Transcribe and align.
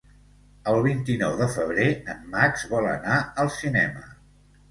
El 0.69 0.77
vint-i-nou 0.85 1.33
de 1.41 1.47
febrer 1.57 1.85
en 2.15 2.25
Max 2.35 2.65
vol 2.73 2.89
anar 2.93 3.19
al 3.43 3.51
cinema. 3.59 4.05